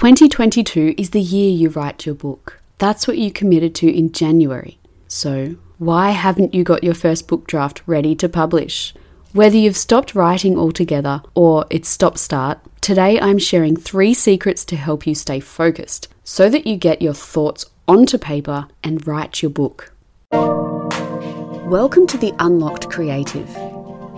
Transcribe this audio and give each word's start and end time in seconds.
2022 0.00 0.94
is 0.96 1.10
the 1.10 1.20
year 1.20 1.50
you 1.50 1.68
write 1.68 2.06
your 2.06 2.14
book. 2.14 2.58
That's 2.78 3.06
what 3.06 3.18
you 3.18 3.30
committed 3.30 3.74
to 3.74 3.94
in 3.94 4.12
January. 4.12 4.78
So, 5.08 5.56
why 5.76 6.12
haven't 6.12 6.54
you 6.54 6.64
got 6.64 6.82
your 6.82 6.94
first 6.94 7.28
book 7.28 7.46
draft 7.46 7.82
ready 7.84 8.14
to 8.14 8.26
publish? 8.26 8.94
Whether 9.34 9.58
you've 9.58 9.76
stopped 9.76 10.14
writing 10.14 10.56
altogether 10.58 11.20
or 11.34 11.66
it's 11.68 11.90
stop 11.90 12.16
start, 12.16 12.60
today 12.80 13.20
I'm 13.20 13.38
sharing 13.38 13.76
three 13.76 14.14
secrets 14.14 14.64
to 14.66 14.76
help 14.76 15.06
you 15.06 15.14
stay 15.14 15.38
focused 15.38 16.08
so 16.24 16.48
that 16.48 16.66
you 16.66 16.78
get 16.78 17.02
your 17.02 17.12
thoughts 17.12 17.66
onto 17.86 18.16
paper 18.16 18.68
and 18.82 19.06
write 19.06 19.42
your 19.42 19.50
book. 19.50 19.92
Welcome 20.32 22.06
to 22.06 22.16
the 22.16 22.32
Unlocked 22.38 22.88
Creative. 22.88 23.48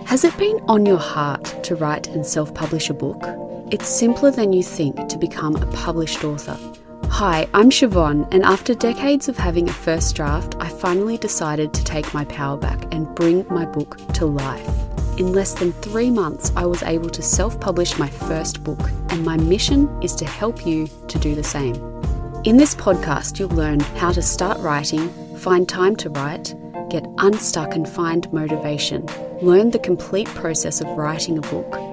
Has 0.05 0.23
it 0.23 0.37
been 0.37 0.61
on 0.69 0.85
your 0.85 0.97
heart 0.97 1.61
to 1.65 1.75
write 1.75 2.07
and 2.07 2.25
self 2.25 2.53
publish 2.53 2.89
a 2.89 2.93
book? 2.93 3.42
It's 3.73 3.89
simpler 3.89 4.29
than 4.29 4.53
you 4.53 4.61
think 4.61 5.09
to 5.09 5.17
become 5.17 5.55
a 5.55 5.65
published 5.65 6.23
author. 6.23 6.59
Hi, 7.07 7.47
I'm 7.55 7.71
Siobhan, 7.71 8.31
and 8.31 8.43
after 8.43 8.75
decades 8.75 9.27
of 9.27 9.35
having 9.35 9.67
a 9.67 9.73
first 9.73 10.15
draft, 10.15 10.55
I 10.59 10.69
finally 10.69 11.17
decided 11.17 11.73
to 11.73 11.83
take 11.83 12.13
my 12.13 12.23
power 12.25 12.55
back 12.55 12.85
and 12.93 13.15
bring 13.15 13.47
my 13.49 13.65
book 13.65 13.97
to 14.13 14.27
life. 14.27 14.69
In 15.17 15.33
less 15.33 15.55
than 15.55 15.71
three 15.71 16.11
months, 16.11 16.51
I 16.55 16.67
was 16.67 16.83
able 16.83 17.09
to 17.09 17.23
self 17.23 17.59
publish 17.59 17.97
my 17.97 18.07
first 18.07 18.63
book, 18.63 18.91
and 19.09 19.25
my 19.25 19.37
mission 19.37 19.89
is 20.03 20.13
to 20.17 20.25
help 20.25 20.67
you 20.67 20.87
to 21.07 21.17
do 21.17 21.33
the 21.33 21.43
same. 21.43 21.73
In 22.43 22.57
this 22.57 22.75
podcast, 22.75 23.39
you'll 23.39 23.57
learn 23.57 23.79
how 23.97 24.11
to 24.11 24.21
start 24.21 24.59
writing, 24.59 25.09
find 25.37 25.67
time 25.67 25.95
to 25.95 26.11
write, 26.11 26.53
get 26.91 27.07
unstuck 27.17 27.73
and 27.73 27.89
find 27.89 28.31
motivation, 28.31 29.07
learn 29.41 29.71
the 29.71 29.79
complete 29.79 30.27
process 30.27 30.79
of 30.79 30.87
writing 30.89 31.39
a 31.39 31.41
book 31.41 31.92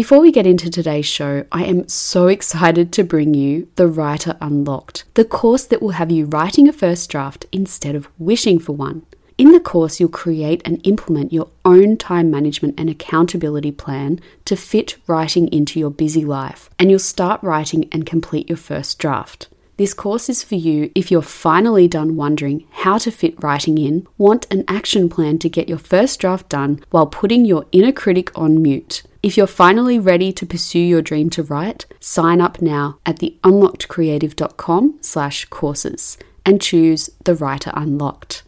Before 0.00 0.20
we 0.20 0.32
get 0.32 0.46
into 0.46 0.70
today's 0.70 1.04
show, 1.04 1.44
I 1.52 1.64
am 1.64 1.86
so 1.86 2.28
excited 2.28 2.90
to 2.94 3.04
bring 3.04 3.34
you 3.34 3.68
The 3.74 3.86
Writer 3.86 4.34
Unlocked, 4.40 5.04
the 5.12 5.26
course 5.26 5.66
that 5.66 5.82
will 5.82 5.90
have 5.90 6.10
you 6.10 6.24
writing 6.24 6.66
a 6.66 6.72
first 6.72 7.10
draft 7.10 7.44
instead 7.52 7.94
of 7.94 8.08
wishing 8.16 8.58
for 8.58 8.72
one. 8.72 9.04
In 9.36 9.52
the 9.52 9.60
course, 9.60 10.00
you'll 10.00 10.08
create 10.08 10.62
and 10.64 10.80
implement 10.84 11.34
your 11.34 11.50
own 11.66 11.98
time 11.98 12.30
management 12.30 12.80
and 12.80 12.88
accountability 12.88 13.72
plan 13.72 14.20
to 14.46 14.56
fit 14.56 14.96
writing 15.06 15.48
into 15.48 15.78
your 15.78 15.90
busy 15.90 16.24
life, 16.24 16.70
and 16.78 16.88
you'll 16.88 16.98
start 16.98 17.42
writing 17.42 17.86
and 17.92 18.06
complete 18.06 18.48
your 18.48 18.56
first 18.56 18.98
draft. 18.98 19.48
This 19.80 19.94
course 19.94 20.28
is 20.28 20.44
for 20.44 20.56
you 20.56 20.92
if 20.94 21.10
you're 21.10 21.22
finally 21.22 21.88
done 21.88 22.14
wondering 22.14 22.66
how 22.70 22.98
to 22.98 23.10
fit 23.10 23.42
writing 23.42 23.78
in, 23.78 24.06
want 24.18 24.46
an 24.50 24.62
action 24.68 25.08
plan 25.08 25.38
to 25.38 25.48
get 25.48 25.70
your 25.70 25.78
first 25.78 26.20
draft 26.20 26.50
done 26.50 26.84
while 26.90 27.06
putting 27.06 27.46
your 27.46 27.64
inner 27.72 27.90
critic 27.90 28.30
on 28.38 28.60
mute 28.60 29.02
if 29.22 29.38
you're 29.38 29.46
finally 29.46 29.98
ready 29.98 30.32
to 30.32 30.44
pursue 30.44 30.80
your 30.80 31.00
dream 31.00 31.30
to 31.30 31.42
write, 31.42 31.86
sign 31.98 32.42
up 32.42 32.60
now 32.60 32.98
at 33.06 33.20
the 33.20 33.38
unlockedcreative.com 33.42 34.98
slash 35.00 35.46
courses 35.46 36.18
and 36.44 36.60
choose 36.60 37.08
the 37.24 37.34
writer 37.34 37.72
unlocked. 37.72 38.42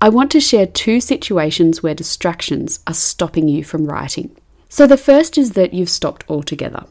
I 0.00 0.08
want 0.08 0.30
to 0.30 0.40
share 0.40 0.66
two 0.68 1.00
situations 1.00 1.82
where 1.82 1.96
distractions 1.96 2.78
are 2.86 2.94
stopping 2.94 3.48
you 3.48 3.64
from 3.64 3.86
writing. 3.86 4.36
So 4.68 4.86
the 4.86 4.96
first 4.96 5.36
is 5.36 5.54
that 5.54 5.74
you've 5.74 5.90
stopped 5.90 6.22
altogether. 6.28 6.86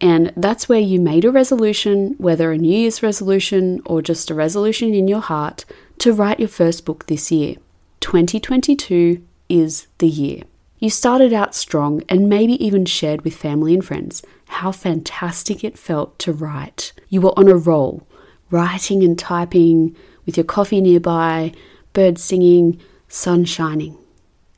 And 0.00 0.32
that's 0.36 0.68
where 0.68 0.80
you 0.80 0.98
made 0.98 1.24
a 1.24 1.30
resolution, 1.30 2.14
whether 2.18 2.52
a 2.52 2.58
New 2.58 2.74
Year's 2.74 3.02
resolution 3.02 3.82
or 3.84 4.00
just 4.00 4.30
a 4.30 4.34
resolution 4.34 4.94
in 4.94 5.08
your 5.08 5.20
heart, 5.20 5.64
to 5.98 6.12
write 6.12 6.40
your 6.40 6.48
first 6.48 6.86
book 6.86 7.06
this 7.06 7.30
year. 7.30 7.56
2022 8.00 9.22
is 9.50 9.88
the 9.98 10.08
year. 10.08 10.44
You 10.78 10.88
started 10.88 11.34
out 11.34 11.54
strong 11.54 12.02
and 12.08 12.30
maybe 12.30 12.54
even 12.64 12.86
shared 12.86 13.22
with 13.22 13.36
family 13.36 13.74
and 13.74 13.84
friends 13.84 14.22
how 14.46 14.72
fantastic 14.72 15.62
it 15.62 15.78
felt 15.78 16.18
to 16.20 16.32
write. 16.32 16.94
You 17.10 17.20
were 17.20 17.38
on 17.38 17.48
a 17.48 17.56
roll, 17.56 18.06
writing 18.50 19.04
and 19.04 19.18
typing 19.18 19.94
with 20.24 20.38
your 20.38 20.44
coffee 20.44 20.80
nearby, 20.80 21.52
birds 21.92 22.24
singing, 22.24 22.80
sun 23.08 23.44
shining. 23.44 23.98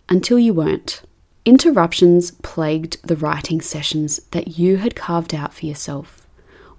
Until 0.08 0.38
you 0.38 0.54
weren't. 0.54 1.02
Interruptions 1.44 2.30
plagued 2.42 3.04
the 3.06 3.16
writing 3.16 3.60
sessions 3.60 4.20
that 4.30 4.58
you 4.58 4.76
had 4.76 4.94
carved 4.94 5.34
out 5.34 5.52
for 5.52 5.66
yourself. 5.66 6.26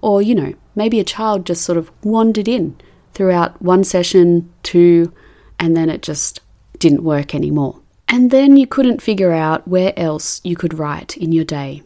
Or, 0.02 0.22
you 0.22 0.36
know, 0.36 0.54
maybe 0.76 1.00
a 1.00 1.04
child 1.04 1.46
just 1.46 1.64
sort 1.64 1.78
of 1.78 1.92
wandered 2.04 2.48
in 2.48 2.78
throughout 3.14 3.62
one 3.62 3.84
session, 3.84 4.52
two, 4.64 5.14
and 5.60 5.76
then 5.76 5.90
it 5.90 6.02
just 6.02 6.40
didn't 6.80 7.04
work 7.04 7.36
anymore. 7.36 7.80
And 8.08 8.32
then 8.32 8.58
you 8.58 8.68
couldn't 8.68 9.02
figure 9.02 9.32
out 9.32 9.68
where 9.68 9.98
else 9.98 10.40
you 10.44 10.56
could 10.56 10.78
write 10.78 11.18
in 11.18 11.32
your 11.32 11.46
day. 11.46 11.84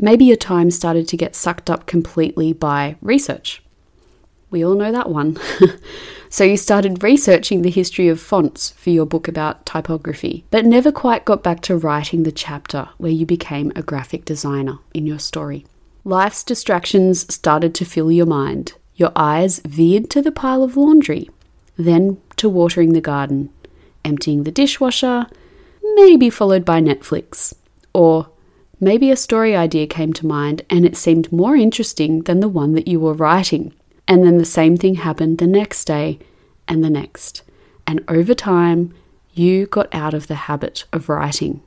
Maybe 0.00 0.24
your 0.24 0.36
time 0.36 0.70
started 0.70 1.06
to 1.08 1.16
get 1.16 1.36
sucked 1.36 1.68
up 1.68 1.86
completely 1.86 2.52
by 2.52 2.96
research. 3.02 3.62
We 4.50 4.64
all 4.64 4.74
know 4.74 4.90
that 4.90 5.08
one. 5.08 5.38
so 6.28 6.42
you 6.42 6.56
started 6.56 7.02
researching 7.02 7.62
the 7.62 7.70
history 7.70 8.08
of 8.08 8.20
fonts 8.20 8.70
for 8.70 8.90
your 8.90 9.06
book 9.06 9.28
about 9.28 9.64
typography, 9.64 10.44
but 10.50 10.64
never 10.64 10.90
quite 10.90 11.24
got 11.24 11.44
back 11.44 11.60
to 11.62 11.76
writing 11.76 12.24
the 12.24 12.32
chapter 12.32 12.88
where 12.98 13.12
you 13.12 13.24
became 13.24 13.72
a 13.76 13.82
graphic 13.82 14.24
designer 14.24 14.78
in 14.92 15.06
your 15.06 15.20
story. 15.20 15.66
Life's 16.02 16.42
distractions 16.42 17.32
started 17.32 17.74
to 17.76 17.84
fill 17.84 18.10
your 18.10 18.26
mind. 18.26 18.72
Your 18.96 19.12
eyes 19.14 19.60
veered 19.60 20.10
to 20.10 20.22
the 20.22 20.32
pile 20.32 20.62
of 20.62 20.76
laundry, 20.76 21.30
then 21.76 22.20
to 22.36 22.48
watering 22.48 22.92
the 22.92 23.00
garden, 23.00 23.50
emptying 24.04 24.42
the 24.42 24.50
dishwasher, 24.50 25.26
maybe 25.94 26.28
followed 26.28 26.64
by 26.64 26.80
Netflix. 26.80 27.54
Or 27.92 28.30
maybe 28.80 29.10
a 29.10 29.16
story 29.16 29.54
idea 29.54 29.86
came 29.86 30.12
to 30.14 30.26
mind 30.26 30.62
and 30.68 30.84
it 30.84 30.96
seemed 30.96 31.32
more 31.32 31.54
interesting 31.54 32.22
than 32.22 32.40
the 32.40 32.48
one 32.48 32.74
that 32.74 32.88
you 32.88 32.98
were 32.98 33.14
writing. 33.14 33.74
And 34.10 34.24
then 34.24 34.38
the 34.38 34.44
same 34.44 34.76
thing 34.76 34.96
happened 34.96 35.38
the 35.38 35.46
next 35.46 35.84
day 35.84 36.18
and 36.66 36.82
the 36.82 36.90
next. 36.90 37.44
And 37.86 38.02
over 38.08 38.34
time, 38.34 38.92
you 39.34 39.66
got 39.66 39.88
out 39.94 40.14
of 40.14 40.26
the 40.26 40.34
habit 40.34 40.84
of 40.92 41.08
writing. 41.08 41.62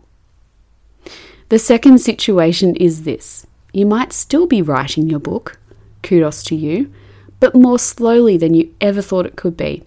The 1.48 1.58
second 1.58 2.00
situation 2.00 2.76
is 2.76 3.04
this 3.04 3.48
you 3.72 3.86
might 3.86 4.12
still 4.12 4.46
be 4.46 4.62
writing 4.62 5.10
your 5.10 5.22
book, 5.22 5.58
kudos 6.02 6.44
to 6.44 6.56
you, 6.56 6.92
but 7.40 7.56
more 7.56 7.80
slowly 7.80 8.36
than 8.36 8.54
you 8.54 8.76
ever 8.82 9.02
thought 9.02 9.26
it 9.26 9.38
could 9.38 9.56
be. 9.56 9.84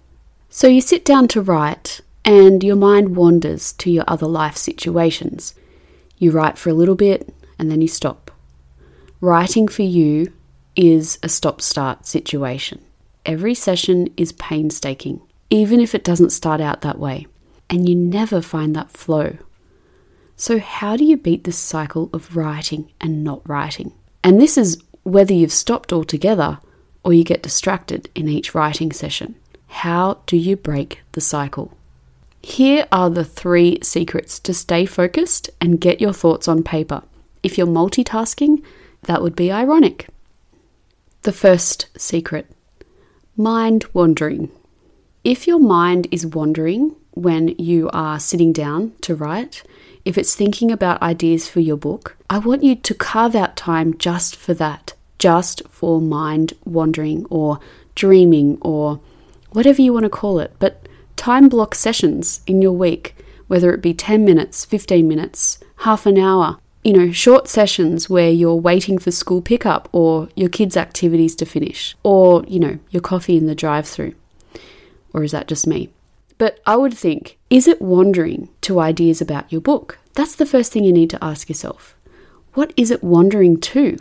So 0.49 0.67
you 0.67 0.81
sit 0.81 1.05
down 1.05 1.27
to 1.29 1.41
write, 1.43 2.01
and 2.25 2.63
your 2.63 2.75
mind 2.75 3.15
wanders 3.15 3.71
to 3.73 3.91
your 3.91 4.03
other 4.07 4.25
life 4.25 4.57
situations. 4.57 5.53
You 6.17 6.31
write 6.31 6.57
for 6.57 6.71
a 6.71 6.73
little 6.73 6.95
bit 6.95 7.31
and 7.59 7.69
then 7.69 7.81
you 7.81 7.87
stop. 7.87 8.31
Writing 9.21 9.67
for 9.67 9.83
you 9.83 10.33
is 10.77 11.17
a 11.23 11.27
stop 11.27 11.59
start 11.59 12.05
situation. 12.05 12.79
Every 13.25 13.55
session 13.55 14.07
is 14.15 14.31
painstaking, 14.31 15.19
even 15.49 15.81
if 15.81 15.93
it 15.93 16.03
doesn't 16.03 16.29
start 16.29 16.61
out 16.61 16.81
that 16.81 16.99
way, 16.99 17.27
and 17.69 17.89
you 17.89 17.95
never 17.95 18.41
find 18.41 18.73
that 18.75 18.91
flow. 18.91 19.37
So, 20.37 20.59
how 20.59 20.95
do 20.95 21.03
you 21.03 21.17
beat 21.17 21.43
this 21.43 21.57
cycle 21.57 22.09
of 22.13 22.37
writing 22.37 22.93
and 23.01 23.23
not 23.23 23.41
writing? 23.49 23.91
And 24.23 24.39
this 24.39 24.57
is 24.57 24.81
whether 25.03 25.33
you've 25.33 25.51
stopped 25.51 25.91
altogether 25.91 26.59
or 27.03 27.11
you 27.11 27.23
get 27.23 27.41
distracted 27.41 28.09
in 28.13 28.29
each 28.29 28.53
writing 28.53 28.91
session. 28.91 29.35
How 29.67 30.21
do 30.27 30.37
you 30.37 30.55
break 30.55 31.01
the 31.13 31.21
cycle? 31.21 31.75
Here 32.41 32.87
are 32.91 33.09
the 33.09 33.25
three 33.25 33.79
secrets 33.81 34.39
to 34.39 34.53
stay 34.53 34.85
focused 34.85 35.49
and 35.59 35.81
get 35.81 35.99
your 35.99 36.13
thoughts 36.13 36.47
on 36.47 36.63
paper. 36.63 37.01
If 37.41 37.57
you're 37.57 37.67
multitasking, 37.67 38.63
that 39.03 39.21
would 39.21 39.35
be 39.35 39.51
ironic. 39.51 40.07
The 41.23 41.33
first 41.33 41.87
secret 41.97 42.49
mind 43.35 43.85
wandering. 43.93 44.49
If 45.23 45.45
your 45.45 45.59
mind 45.59 46.07
is 46.09 46.25
wandering 46.25 46.95
when 47.11 47.49
you 47.57 47.89
are 47.91 48.19
sitting 48.19 48.53
down 48.53 48.93
to 49.01 49.15
write, 49.15 49.63
if 50.05 50.17
it's 50.17 50.35
thinking 50.35 50.71
about 50.71 51.01
ideas 51.01 51.49
for 51.49 51.59
your 51.59 51.75
book, 51.75 52.15
I 52.29 52.37
want 52.37 52.63
you 52.63 52.75
to 52.75 52.93
carve 52.93 53.35
out 53.35 53.57
time 53.57 53.97
just 53.97 54.35
for 54.35 54.53
that, 54.53 54.93
just 55.19 55.61
for 55.69 55.99
mind 55.99 56.53
wandering 56.63 57.25
or 57.29 57.59
dreaming 57.95 58.57
or 58.61 59.01
whatever 59.51 59.81
you 59.81 59.91
want 59.91 60.03
to 60.03 60.09
call 60.09 60.39
it. 60.39 60.53
But 60.59 60.87
time 61.17 61.49
block 61.49 61.75
sessions 61.75 62.41
in 62.47 62.61
your 62.61 62.71
week, 62.71 63.15
whether 63.47 63.73
it 63.73 63.81
be 63.81 63.93
10 63.93 64.23
minutes, 64.23 64.63
15 64.63 65.07
minutes, 65.07 65.59
half 65.77 66.05
an 66.05 66.17
hour. 66.17 66.57
You 66.83 66.93
know, 66.93 67.11
short 67.11 67.47
sessions 67.47 68.09
where 68.09 68.29
you're 68.29 68.55
waiting 68.55 68.97
for 68.97 69.11
school 69.11 69.41
pickup 69.41 69.89
or 69.91 70.29
your 70.35 70.49
kids' 70.49 70.77
activities 70.77 71.35
to 71.35 71.45
finish, 71.45 71.95
or, 72.03 72.43
you 72.47 72.59
know, 72.59 72.79
your 72.89 73.01
coffee 73.01 73.37
in 73.37 73.45
the 73.45 73.55
drive 73.55 73.87
through. 73.87 74.13
Or 75.13 75.23
is 75.23 75.31
that 75.31 75.47
just 75.47 75.67
me? 75.67 75.89
But 76.37 76.59
I 76.65 76.75
would 76.75 76.93
think, 76.93 77.37
is 77.49 77.67
it 77.67 77.81
wandering 77.81 78.49
to 78.61 78.79
ideas 78.79 79.21
about 79.21 79.51
your 79.51 79.61
book? 79.61 79.97
That's 80.13 80.35
the 80.35 80.45
first 80.45 80.71
thing 80.71 80.83
you 80.83 80.93
need 80.93 81.09
to 81.09 81.23
ask 81.23 81.49
yourself. 81.49 81.95
What 82.53 82.73
is 82.77 82.91
it 82.91 83.03
wandering 83.03 83.59
to? 83.59 83.97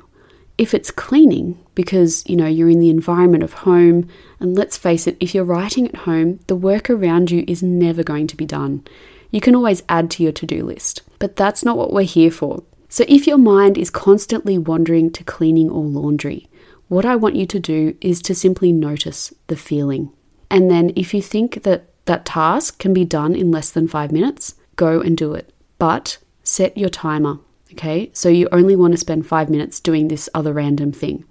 If 0.58 0.73
it's 0.73 0.90
cleaning, 0.90 1.58
because 1.75 2.25
you 2.26 2.37
know 2.37 2.46
you're 2.46 2.70
in 2.70 2.81
the 2.81 2.90
environment 2.90 3.43
of 3.43 3.52
home, 3.52 4.08
and 4.40 4.56
let's 4.56 4.78
face 4.78 5.06
it, 5.06 5.17
if 5.20 5.34
you're 5.34 5.44
writing 5.44 5.87
at 5.87 5.96
home, 5.96 6.40
the 6.46 6.56
work 6.56 6.88
around 6.88 7.31
you 7.31 7.44
is 7.46 7.62
never 7.62 8.02
going 8.02 8.26
to 8.28 8.37
be 8.37 8.46
done. 8.46 8.82
You 9.31 9.40
can 9.40 9.55
always 9.55 9.82
add 9.88 10.11
to 10.12 10.23
your 10.23 10.32
to 10.32 10.46
do 10.46 10.64
list, 10.64 11.02
but 11.19 11.37
that's 11.37 11.64
not 11.64 11.76
what 11.76 11.93
we're 11.93 12.02
here 12.02 12.31
for. 12.31 12.62
So, 12.88 13.05
if 13.08 13.26
your 13.26 13.38
mind 13.38 13.76
is 13.76 13.90
constantly 13.90 14.58
wandering 14.58 15.11
to 15.11 15.25
cleaning 15.25 15.70
or 15.70 15.84
laundry, 15.84 16.49
what 16.88 17.05
I 17.05 17.17
want 17.17 17.34
you 17.34 17.46
to 17.46 17.58
do 17.58 17.96
is 18.00 18.23
to 18.23 18.34
simply 18.34 18.73
notice 18.73 19.34
the 19.49 19.56
feeling. 19.56 20.12
And 20.50 20.70
then, 20.70 20.93
if 20.94 21.12
you 21.12 21.20
think 21.20 21.64
that 21.64 21.88
that 22.05 22.25
task 22.25 22.78
can 22.78 22.93
be 22.93 23.05
done 23.05 23.34
in 23.34 23.50
less 23.50 23.70
than 23.70 23.88
five 23.88 24.12
minutes, 24.12 24.55
go 24.76 25.00
and 25.00 25.17
do 25.17 25.34
it. 25.34 25.52
But 25.78 26.19
set 26.44 26.78
your 26.78 26.88
timer, 26.88 27.40
okay? 27.73 28.11
So, 28.12 28.28
you 28.28 28.49
only 28.52 28.76
want 28.76 28.93
to 28.93 28.99
spend 28.99 29.26
five 29.26 29.50
minutes 29.50 29.81
doing 29.81 30.08
this 30.08 30.28
other 30.32 30.52
random 30.52 30.93
thing. 30.93 31.25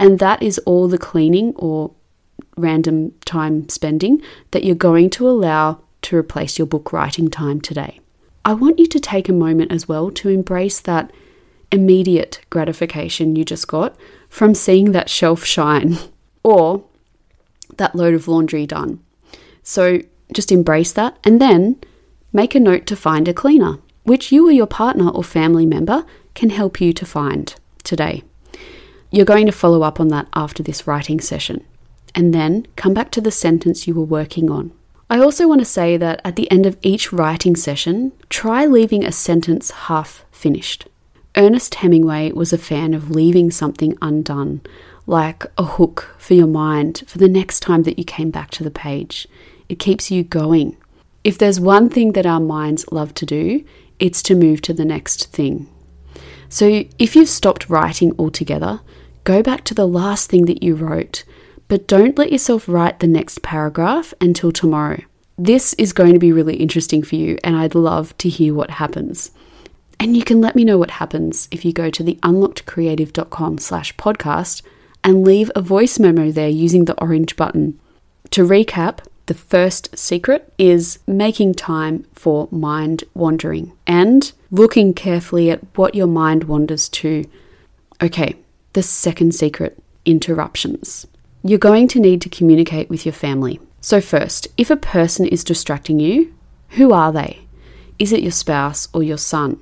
And 0.00 0.18
that 0.18 0.42
is 0.42 0.58
all 0.60 0.88
the 0.88 0.98
cleaning 0.98 1.54
or 1.56 1.92
random 2.56 3.12
time 3.24 3.68
spending 3.68 4.20
that 4.50 4.64
you're 4.64 4.74
going 4.74 5.10
to 5.10 5.28
allow 5.28 5.80
to 6.08 6.16
replace 6.16 6.58
your 6.58 6.66
book 6.66 6.90
writing 6.90 7.28
time 7.28 7.60
today. 7.60 8.00
I 8.42 8.54
want 8.54 8.78
you 8.78 8.86
to 8.86 8.98
take 8.98 9.28
a 9.28 9.32
moment 9.34 9.70
as 9.70 9.86
well 9.86 10.10
to 10.12 10.30
embrace 10.30 10.80
that 10.80 11.12
immediate 11.70 12.40
gratification 12.48 13.36
you 13.36 13.44
just 13.44 13.68
got 13.68 13.94
from 14.30 14.54
seeing 14.54 14.92
that 14.92 15.10
shelf 15.10 15.44
shine 15.44 15.98
or 16.42 16.82
that 17.76 17.94
load 17.94 18.14
of 18.14 18.26
laundry 18.26 18.66
done. 18.66 19.00
So 19.62 20.00
just 20.32 20.50
embrace 20.50 20.92
that 20.92 21.18
and 21.24 21.42
then 21.42 21.78
make 22.32 22.54
a 22.54 22.60
note 22.60 22.86
to 22.86 22.96
find 22.96 23.28
a 23.28 23.34
cleaner, 23.34 23.76
which 24.04 24.32
you 24.32 24.48
or 24.48 24.52
your 24.52 24.66
partner 24.66 25.10
or 25.10 25.22
family 25.22 25.66
member 25.66 26.06
can 26.34 26.48
help 26.48 26.80
you 26.80 26.94
to 26.94 27.04
find 27.04 27.54
today. 27.84 28.22
You're 29.10 29.26
going 29.26 29.44
to 29.44 29.52
follow 29.52 29.82
up 29.82 30.00
on 30.00 30.08
that 30.08 30.28
after 30.32 30.62
this 30.62 30.86
writing 30.86 31.20
session 31.20 31.66
and 32.14 32.32
then 32.32 32.66
come 32.76 32.94
back 32.94 33.10
to 33.10 33.20
the 33.20 33.30
sentence 33.30 33.86
you 33.86 33.94
were 33.94 34.02
working 34.02 34.50
on. 34.50 34.72
I 35.10 35.18
also 35.20 35.48
want 35.48 35.60
to 35.60 35.64
say 35.64 35.96
that 35.96 36.20
at 36.22 36.36
the 36.36 36.50
end 36.50 36.66
of 36.66 36.76
each 36.82 37.12
writing 37.12 37.56
session, 37.56 38.12
try 38.28 38.66
leaving 38.66 39.04
a 39.04 39.12
sentence 39.12 39.70
half 39.70 40.24
finished. 40.30 40.86
Ernest 41.34 41.76
Hemingway 41.76 42.32
was 42.32 42.52
a 42.52 42.58
fan 42.58 42.92
of 42.92 43.10
leaving 43.10 43.50
something 43.50 43.96
undone, 44.02 44.60
like 45.06 45.46
a 45.56 45.64
hook 45.64 46.14
for 46.18 46.34
your 46.34 46.46
mind 46.46 47.04
for 47.06 47.16
the 47.16 47.28
next 47.28 47.60
time 47.60 47.84
that 47.84 47.98
you 47.98 48.04
came 48.04 48.30
back 48.30 48.50
to 48.50 48.64
the 48.64 48.70
page. 48.70 49.26
It 49.68 49.78
keeps 49.78 50.10
you 50.10 50.24
going. 50.24 50.76
If 51.24 51.38
there's 51.38 51.58
one 51.58 51.88
thing 51.88 52.12
that 52.12 52.26
our 52.26 52.40
minds 52.40 52.90
love 52.92 53.14
to 53.14 53.26
do, 53.26 53.64
it's 53.98 54.22
to 54.24 54.34
move 54.34 54.60
to 54.62 54.74
the 54.74 54.84
next 54.84 55.28
thing. 55.32 55.68
So 56.50 56.84
if 56.98 57.16
you've 57.16 57.28
stopped 57.28 57.70
writing 57.70 58.14
altogether, 58.18 58.80
go 59.24 59.42
back 59.42 59.64
to 59.64 59.74
the 59.74 59.88
last 59.88 60.28
thing 60.28 60.44
that 60.46 60.62
you 60.62 60.74
wrote 60.74 61.24
but 61.68 61.86
don't 61.86 62.18
let 62.18 62.32
yourself 62.32 62.68
write 62.68 62.98
the 62.98 63.06
next 63.06 63.42
paragraph 63.42 64.12
until 64.20 64.50
tomorrow. 64.50 65.00
This 65.36 65.74
is 65.74 65.92
going 65.92 66.14
to 66.14 66.18
be 66.18 66.32
really 66.32 66.56
interesting 66.56 67.02
for 67.02 67.14
you, 67.14 67.38
and 67.44 67.54
I'd 67.54 67.74
love 67.74 68.16
to 68.18 68.28
hear 68.28 68.54
what 68.54 68.70
happens. 68.70 69.30
And 70.00 70.16
you 70.16 70.24
can 70.24 70.40
let 70.40 70.56
me 70.56 70.64
know 70.64 70.78
what 70.78 70.92
happens 70.92 71.46
if 71.50 71.64
you 71.64 71.72
go 71.72 71.90
to 71.90 72.02
the 72.02 72.18
unlockedcreative.com 72.22 73.58
slash 73.58 73.94
podcast 73.96 74.62
and 75.04 75.24
leave 75.24 75.50
a 75.54 75.60
voice 75.60 75.98
memo 75.98 76.32
there 76.32 76.48
using 76.48 76.86
the 76.86 77.00
orange 77.00 77.36
button. 77.36 77.78
To 78.30 78.46
recap, 78.46 79.00
the 79.26 79.34
first 79.34 79.96
secret 79.96 80.52
is 80.58 80.98
making 81.06 81.54
time 81.54 82.06
for 82.14 82.48
mind 82.50 83.04
wandering 83.14 83.72
and 83.86 84.32
looking 84.50 84.94
carefully 84.94 85.50
at 85.50 85.60
what 85.76 85.94
your 85.94 86.06
mind 86.06 86.44
wanders 86.44 86.88
to. 86.88 87.24
Okay, 88.02 88.36
the 88.72 88.82
second 88.82 89.34
secret 89.34 89.78
interruptions 90.04 91.06
you're 91.48 91.58
going 91.58 91.88
to 91.88 92.00
need 92.00 92.20
to 92.22 92.28
communicate 92.28 92.90
with 92.90 93.06
your 93.06 93.12
family. 93.12 93.60
So, 93.80 94.00
first, 94.00 94.48
if 94.56 94.70
a 94.70 94.76
person 94.76 95.26
is 95.26 95.44
distracting 95.44 95.98
you, 96.00 96.34
who 96.70 96.92
are 96.92 97.12
they? 97.12 97.40
Is 97.98 98.12
it 98.12 98.22
your 98.22 98.32
spouse 98.32 98.88
or 98.92 99.02
your 99.02 99.18
son? 99.18 99.58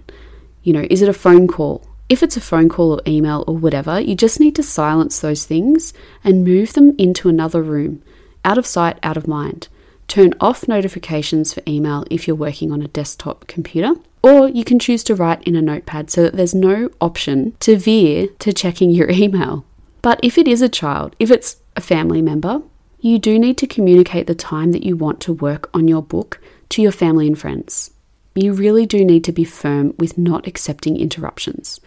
You 0.62 0.72
know, 0.72 0.86
is 0.90 1.02
it 1.02 1.08
a 1.08 1.14
phone 1.14 1.46
call? 1.46 1.86
If 2.08 2.22
it's 2.22 2.36
a 2.36 2.40
phone 2.40 2.68
call 2.68 2.94
or 2.94 3.02
email 3.06 3.44
or 3.46 3.56
whatever, 3.56 4.00
you 4.00 4.14
just 4.14 4.40
need 4.40 4.54
to 4.56 4.62
silence 4.62 5.20
those 5.20 5.44
things 5.44 5.92
and 6.24 6.44
move 6.44 6.72
them 6.72 6.94
into 6.98 7.28
another 7.28 7.62
room, 7.62 8.02
out 8.44 8.58
of 8.58 8.66
sight, 8.66 8.98
out 9.02 9.16
of 9.16 9.28
mind. 9.28 9.68
Turn 10.08 10.34
off 10.40 10.68
notifications 10.68 11.52
for 11.52 11.62
email 11.66 12.04
if 12.10 12.26
you're 12.26 12.36
working 12.36 12.70
on 12.70 12.80
a 12.80 12.88
desktop 12.88 13.46
computer, 13.48 13.94
or 14.22 14.48
you 14.48 14.64
can 14.64 14.78
choose 14.78 15.02
to 15.04 15.14
write 15.14 15.42
in 15.42 15.56
a 15.56 15.62
notepad 15.62 16.10
so 16.10 16.22
that 16.22 16.34
there's 16.34 16.54
no 16.54 16.90
option 17.00 17.56
to 17.60 17.76
veer 17.76 18.28
to 18.38 18.52
checking 18.52 18.90
your 18.90 19.10
email. 19.22 19.64
But 20.02 20.20
if 20.22 20.38
it 20.38 20.46
is 20.46 20.62
a 20.62 20.68
child, 20.68 21.16
if 21.18 21.30
it's 21.30 21.56
a 21.76 21.80
family 21.80 22.22
member, 22.22 22.62
you 23.00 23.18
do 23.18 23.38
need 23.38 23.58
to 23.58 23.66
communicate 23.66 24.26
the 24.26 24.34
time 24.34 24.72
that 24.72 24.82
you 24.82 24.96
want 24.96 25.20
to 25.20 25.32
work 25.32 25.70
on 25.74 25.86
your 25.86 26.02
book 26.02 26.40
to 26.70 26.82
your 26.82 26.92
family 26.92 27.26
and 27.26 27.38
friends. 27.38 27.90
You 28.34 28.52
really 28.52 28.86
do 28.86 29.04
need 29.04 29.24
to 29.24 29.32
be 29.32 29.44
firm 29.44 29.94
with 29.98 30.18
not 30.18 30.46
accepting 30.46 30.98
interruptions. 30.98 31.80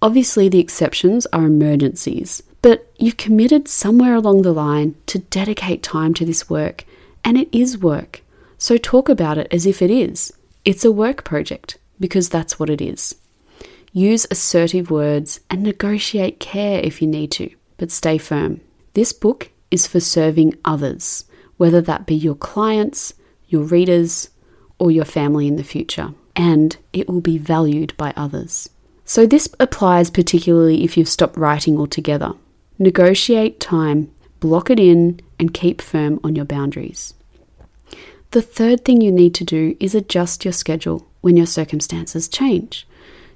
Obviously, 0.00 0.48
the 0.48 0.60
exceptions 0.60 1.26
are 1.32 1.44
emergencies, 1.46 2.42
but 2.60 2.90
you've 2.98 3.16
committed 3.16 3.68
somewhere 3.68 4.14
along 4.14 4.42
the 4.42 4.52
line 4.52 4.94
to 5.06 5.18
dedicate 5.18 5.82
time 5.82 6.14
to 6.14 6.24
this 6.24 6.48
work, 6.48 6.84
and 7.24 7.36
it 7.36 7.48
is 7.52 7.78
work. 7.78 8.22
So 8.58 8.76
talk 8.76 9.08
about 9.08 9.38
it 9.38 9.48
as 9.50 9.66
if 9.66 9.82
it 9.82 9.90
is. 9.90 10.32
It's 10.64 10.84
a 10.84 10.92
work 10.92 11.24
project, 11.24 11.78
because 11.98 12.28
that's 12.28 12.58
what 12.58 12.70
it 12.70 12.80
is. 12.80 13.16
Use 13.92 14.26
assertive 14.30 14.90
words 14.90 15.40
and 15.50 15.62
negotiate 15.62 16.40
care 16.40 16.80
if 16.80 17.02
you 17.02 17.08
need 17.08 17.30
to, 17.32 17.50
but 17.76 17.90
stay 17.90 18.16
firm. 18.16 18.60
This 18.94 19.12
book 19.12 19.50
is 19.70 19.86
for 19.86 20.00
serving 20.00 20.54
others, 20.64 21.24
whether 21.56 21.80
that 21.80 22.06
be 22.06 22.14
your 22.14 22.34
clients, 22.34 23.14
your 23.48 23.62
readers, 23.62 24.28
or 24.78 24.90
your 24.90 25.06
family 25.06 25.46
in 25.46 25.56
the 25.56 25.64
future, 25.64 26.12
and 26.36 26.76
it 26.92 27.08
will 27.08 27.22
be 27.22 27.38
valued 27.38 27.96
by 27.96 28.12
others. 28.16 28.68
So, 29.04 29.26
this 29.26 29.48
applies 29.58 30.10
particularly 30.10 30.84
if 30.84 30.96
you've 30.96 31.08
stopped 31.08 31.36
writing 31.36 31.78
altogether. 31.78 32.32
Negotiate 32.78 33.60
time, 33.60 34.12
block 34.40 34.70
it 34.70 34.78
in, 34.78 35.20
and 35.38 35.54
keep 35.54 35.80
firm 35.80 36.20
on 36.22 36.36
your 36.36 36.44
boundaries. 36.44 37.14
The 38.32 38.42
third 38.42 38.84
thing 38.84 39.00
you 39.00 39.12
need 39.12 39.34
to 39.36 39.44
do 39.44 39.76
is 39.80 39.94
adjust 39.94 40.44
your 40.44 40.52
schedule 40.52 41.06
when 41.20 41.36
your 41.36 41.46
circumstances 41.46 42.28
change. 42.28 42.86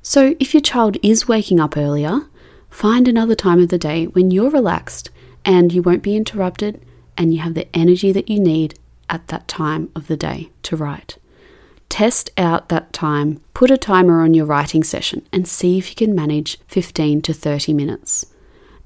So, 0.03 0.37
if 0.39 0.53
your 0.53 0.61
child 0.61 0.99
is 1.03 1.29
waking 1.29 1.61
up 1.61 1.77
earlier, 1.77 2.27
find 2.69 3.09
another 3.09 3.35
time 3.35 3.61
of 3.61 3.71
the 3.71 3.79
day 3.79 4.07
when 4.07 4.31
you're 4.31 4.51
relaxed 4.51 5.11
and 5.47 5.73
you 5.73 5.81
won't 5.81 6.03
be 6.03 6.17
interrupted 6.17 6.85
and 7.17 7.33
you 7.33 7.41
have 7.41 7.55
the 7.55 7.75
energy 7.75 8.13
that 8.13 8.29
you 8.29 8.39
need 8.39 8.79
at 9.09 9.29
that 9.29 9.49
time 9.49 9.89
of 9.95 10.09
the 10.09 10.17
day 10.17 10.51
to 10.65 10.77
write. 10.77 11.17
Test 11.89 12.31
out 12.37 12.69
that 12.69 12.93
time, 12.93 13.41
put 13.55 13.71
a 13.71 13.79
timer 13.79 14.21
on 14.21 14.35
your 14.35 14.45
writing 14.45 14.83
session, 14.83 15.27
and 15.33 15.47
see 15.47 15.79
if 15.79 15.89
you 15.89 15.95
can 15.95 16.15
manage 16.15 16.59
15 16.67 17.23
to 17.23 17.33
30 17.33 17.73
minutes. 17.73 18.27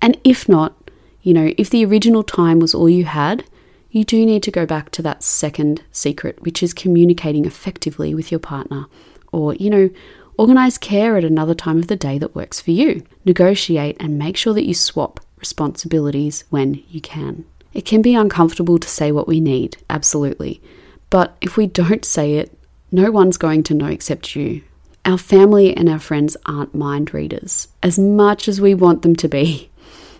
And 0.03 0.21
if 0.23 0.49
not, 0.49 0.91
you 1.23 1.33
know, 1.33 1.53
if 1.57 1.71
the 1.71 1.85
original 1.85 2.23
time 2.23 2.61
was 2.61 2.75
all 2.75 2.89
you 2.89 3.07
had, 3.07 3.45
you 3.91 4.05
do 4.05 4.25
need 4.25 4.43
to 4.45 4.51
go 4.51 4.67
back 4.67 4.91
to 4.93 5.03
that 5.03 5.23
second 5.23 5.83
secret, 5.91 6.43
which 6.43 6.63
is 6.63 6.75
communicating 6.75 7.47
effectively 7.47 8.15
with 8.15 8.31
your 8.31 8.39
partner. 8.39 8.87
Or, 9.33 9.55
you 9.55 9.71
know, 9.71 9.91
organize 10.37 10.79
care 10.79 11.17
at 11.17 11.25
another 11.25 11.55
time 11.55 11.79
of 11.79 11.89
the 11.89 11.97
day 11.97 12.19
that 12.19 12.35
works 12.35 12.61
for 12.61 12.71
you. 12.71 13.05
Negotiate 13.25 13.97
and 13.99 14.19
make 14.19 14.37
sure 14.37 14.55
that 14.55 14.67
you 14.67 14.75
swap 14.75 15.21
responsibilities 15.41 16.45
when 16.51 16.83
you 16.89 17.01
can. 17.01 17.45
It 17.73 17.85
can 17.85 18.03
be 18.03 18.15
uncomfortable 18.15 18.79
to 18.79 18.89
say 18.89 19.13
what 19.13 19.29
we 19.29 19.41
need, 19.41 19.77
absolutely. 19.89 20.61
But 21.09 21.37
if 21.41 21.57
we 21.57 21.67
don't 21.67 22.05
say 22.05 22.35
it, 22.35 22.57
no 22.93 23.11
one's 23.11 23.37
going 23.37 23.63
to 23.65 23.75
know 23.75 23.87
except 23.87 24.37
you. 24.37 24.63
Our 25.05 25.19
family 25.19 25.77
and 25.77 25.89
our 25.89 25.99
friends 25.99 26.37
aren't 26.47 26.75
mind 26.75 27.15
readers, 27.15 27.69
as 27.83 27.99
much 27.99 28.49
as 28.49 28.61
we 28.61 28.75
want 28.75 29.03
them 29.03 29.17
to 29.17 29.29
be. 29.29 29.71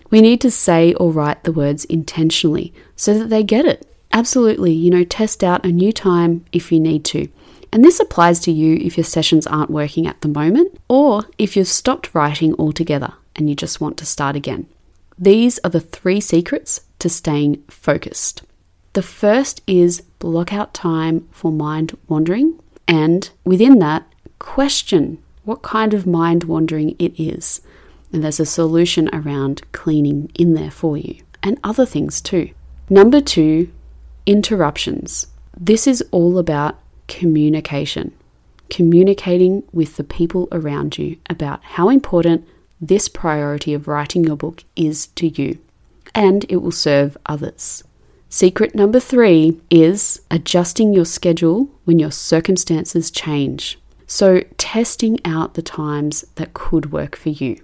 We 0.09 0.19
need 0.19 0.41
to 0.41 0.51
say 0.51 0.93
or 0.95 1.11
write 1.11 1.43
the 1.43 1.53
words 1.53 1.85
intentionally 1.85 2.73
so 2.95 3.17
that 3.17 3.29
they 3.29 3.43
get 3.43 3.65
it. 3.65 3.87
Absolutely, 4.11 4.73
you 4.73 4.89
know, 4.89 5.05
test 5.05 5.43
out 5.43 5.65
a 5.65 5.71
new 5.71 5.93
time 5.93 6.45
if 6.51 6.71
you 6.71 6.79
need 6.81 7.05
to. 7.05 7.29
And 7.71 7.85
this 7.85 8.01
applies 8.01 8.41
to 8.41 8.51
you 8.51 8.75
if 8.75 8.97
your 8.97 9.05
sessions 9.05 9.47
aren't 9.47 9.69
working 9.69 10.05
at 10.05 10.19
the 10.19 10.27
moment 10.27 10.77
or 10.89 11.23
if 11.37 11.55
you've 11.55 11.69
stopped 11.69 12.13
writing 12.13 12.53
altogether 12.55 13.13
and 13.37 13.49
you 13.49 13.55
just 13.55 13.79
want 13.79 13.97
to 13.97 14.05
start 14.05 14.35
again. 14.35 14.67
These 15.21 15.59
are 15.63 15.69
the 15.69 15.79
three 15.79 16.19
secrets 16.19 16.81
to 16.97 17.07
staying 17.07 17.61
focused. 17.69 18.41
The 18.93 19.03
first 19.03 19.61
is 19.67 20.01
block 20.17 20.51
out 20.51 20.73
time 20.73 21.27
for 21.31 21.51
mind 21.51 21.95
wandering, 22.07 22.59
and 22.87 23.29
within 23.45 23.77
that, 23.79 24.11
question 24.39 25.19
what 25.43 25.61
kind 25.61 25.93
of 25.93 26.07
mind 26.07 26.45
wandering 26.45 26.95
it 26.97 27.13
is. 27.21 27.61
And 28.11 28.23
there's 28.23 28.39
a 28.39 28.47
solution 28.47 29.09
around 29.13 29.61
cleaning 29.73 30.31
in 30.33 30.55
there 30.55 30.71
for 30.71 30.97
you, 30.97 31.21
and 31.43 31.59
other 31.63 31.85
things 31.85 32.19
too. 32.19 32.49
Number 32.89 33.21
two, 33.21 33.71
interruptions. 34.25 35.27
This 35.55 35.85
is 35.85 36.03
all 36.09 36.39
about 36.39 36.79
communication, 37.07 38.11
communicating 38.71 39.61
with 39.71 39.97
the 39.97 40.03
people 40.03 40.47
around 40.51 40.97
you 40.97 41.17
about 41.29 41.63
how 41.63 41.89
important 41.89 42.47
this 42.81 43.07
priority 43.07 43.73
of 43.75 43.87
writing 43.87 44.23
your 44.23 44.35
book 44.35 44.63
is 44.75 45.07
to 45.07 45.27
you, 45.27 45.59
and 46.15 46.45
it 46.49 46.57
will 46.57 46.71
serve 46.71 47.15
others. 47.27 47.83
Secret 48.27 48.73
number 48.73 48.99
three 48.99 49.59
is 49.69 50.21
adjusting 50.31 50.93
your 50.93 51.05
schedule 51.05 51.69
when 51.83 51.99
your 51.99 52.11
circumstances 52.11 53.11
change. 53.11 53.77
So, 54.07 54.41
testing 54.57 55.19
out 55.23 55.53
the 55.53 55.61
times 55.61 56.25
that 56.35 56.53
could 56.53 56.91
work 56.91 57.15
for 57.15 57.29
you. 57.29 57.61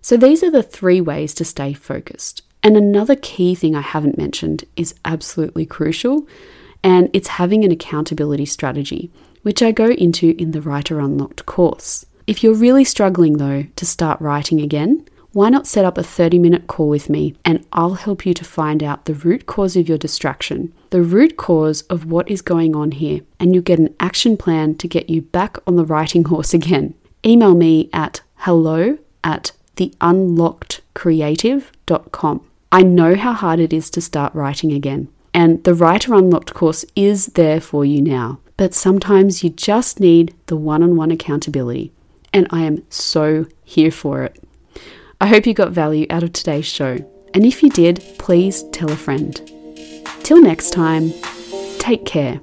So, 0.00 0.16
these 0.16 0.42
are 0.42 0.50
the 0.50 0.62
three 0.62 1.00
ways 1.00 1.34
to 1.34 1.44
stay 1.44 1.72
focused. 1.72 2.42
And 2.62 2.76
another 2.76 3.14
key 3.14 3.54
thing 3.54 3.76
I 3.76 3.82
haven't 3.82 4.16
mentioned 4.16 4.64
is 4.74 4.94
absolutely 5.04 5.66
crucial, 5.66 6.26
and 6.82 7.10
it's 7.12 7.28
having 7.28 7.64
an 7.64 7.70
accountability 7.70 8.46
strategy, 8.46 9.10
which 9.42 9.62
I 9.62 9.70
go 9.70 9.90
into 9.90 10.34
in 10.38 10.52
the 10.52 10.62
Writer 10.62 10.98
Unlocked 10.98 11.46
course. 11.46 12.06
If 12.26 12.42
you're 12.42 12.54
really 12.54 12.84
struggling 12.84 13.36
though 13.36 13.66
to 13.76 13.84
start 13.84 14.18
writing 14.18 14.58
again, 14.60 15.06
why 15.32 15.50
not 15.50 15.66
set 15.66 15.84
up 15.84 15.98
a 15.98 16.02
30 16.02 16.38
minute 16.38 16.66
call 16.68 16.88
with 16.88 17.10
me 17.10 17.34
and 17.44 17.66
I'll 17.72 17.96
help 17.96 18.24
you 18.24 18.32
to 18.32 18.44
find 18.44 18.82
out 18.82 19.04
the 19.04 19.12
root 19.12 19.44
cause 19.44 19.76
of 19.76 19.90
your 19.90 19.98
distraction, 19.98 20.72
the 20.88 21.02
root 21.02 21.36
cause 21.36 21.82
of 21.82 22.06
what 22.06 22.30
is 22.30 22.40
going 22.40 22.74
on 22.74 22.92
here, 22.92 23.20
and 23.38 23.52
you'll 23.52 23.62
get 23.62 23.78
an 23.78 23.94
action 24.00 24.38
plan 24.38 24.74
to 24.76 24.88
get 24.88 25.10
you 25.10 25.20
back 25.20 25.58
on 25.66 25.76
the 25.76 25.84
writing 25.84 26.24
horse 26.30 26.54
again. 26.54 26.94
Email 27.26 27.54
me 27.54 27.90
at 27.92 28.22
hello 28.36 28.96
at 29.22 29.52
theunlockedcreative.com. 29.76 32.46
I 32.72 32.82
know 32.82 33.16
how 33.16 33.34
hard 33.34 33.60
it 33.60 33.74
is 33.74 33.90
to 33.90 34.00
start 34.00 34.34
writing 34.34 34.72
again, 34.72 35.08
and 35.34 35.62
the 35.64 35.74
Writer 35.74 36.14
Unlocked 36.14 36.54
course 36.54 36.86
is 36.96 37.26
there 37.26 37.60
for 37.60 37.84
you 37.84 38.00
now. 38.00 38.38
But 38.56 38.72
sometimes 38.72 39.44
you 39.44 39.50
just 39.50 40.00
need 40.00 40.34
the 40.46 40.56
one 40.56 40.82
on 40.82 40.96
one 40.96 41.10
accountability 41.10 41.92
and 42.34 42.46
I 42.50 42.62
am 42.62 42.82
so 42.90 43.46
here 43.62 43.90
for 43.90 44.24
it. 44.24 44.44
I 45.20 45.28
hope 45.28 45.46
you 45.46 45.54
got 45.54 45.70
value 45.70 46.06
out 46.10 46.22
of 46.22 46.32
today's 46.32 46.66
show, 46.66 46.98
and 47.32 47.46
if 47.46 47.62
you 47.62 47.70
did, 47.70 48.04
please 48.18 48.64
tell 48.72 48.90
a 48.90 48.96
friend. 48.96 49.40
Till 50.22 50.42
next 50.42 50.72
time, 50.72 51.12
take 51.78 52.04
care. 52.04 52.40